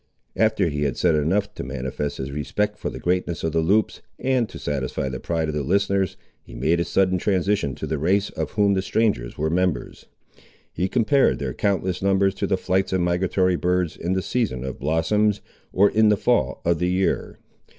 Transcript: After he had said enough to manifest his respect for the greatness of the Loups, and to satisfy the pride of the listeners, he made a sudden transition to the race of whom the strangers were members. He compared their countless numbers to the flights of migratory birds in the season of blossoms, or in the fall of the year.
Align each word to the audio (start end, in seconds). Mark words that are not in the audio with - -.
After 0.35 0.65
he 0.67 0.81
had 0.81 0.97
said 0.97 1.13
enough 1.13 1.53
to 1.53 1.63
manifest 1.63 2.17
his 2.17 2.31
respect 2.31 2.79
for 2.79 2.89
the 2.89 2.97
greatness 2.97 3.43
of 3.43 3.51
the 3.51 3.59
Loups, 3.61 4.01
and 4.17 4.49
to 4.49 4.57
satisfy 4.57 5.09
the 5.09 5.19
pride 5.19 5.47
of 5.47 5.53
the 5.53 5.61
listeners, 5.61 6.17
he 6.41 6.55
made 6.55 6.79
a 6.79 6.83
sudden 6.83 7.19
transition 7.19 7.75
to 7.75 7.85
the 7.85 7.99
race 7.99 8.31
of 8.31 8.49
whom 8.53 8.73
the 8.73 8.81
strangers 8.81 9.37
were 9.37 9.51
members. 9.51 10.07
He 10.73 10.89
compared 10.89 11.37
their 11.37 11.53
countless 11.53 12.01
numbers 12.01 12.33
to 12.37 12.47
the 12.47 12.57
flights 12.57 12.91
of 12.93 13.01
migratory 13.01 13.57
birds 13.57 13.95
in 13.95 14.13
the 14.13 14.23
season 14.23 14.63
of 14.63 14.79
blossoms, 14.79 15.39
or 15.71 15.91
in 15.91 16.09
the 16.09 16.17
fall 16.17 16.61
of 16.65 16.79
the 16.79 16.89
year. 16.89 17.37